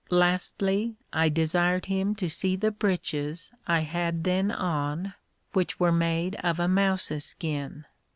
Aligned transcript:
Lastly, 0.09 0.95
I 1.13 1.29
desired 1.29 1.85
him 1.85 2.15
to 2.15 2.27
see 2.27 2.55
the 2.55 2.71
breeches 2.71 3.51
I 3.67 3.81
had 3.81 4.23
then 4.23 4.49
on, 4.49 5.13
which 5.53 5.79
were 5.79 5.91
made 5.91 6.33
of 6.37 6.59
a 6.59 6.67
mouse's 6.67 7.23
skin. 7.23 7.85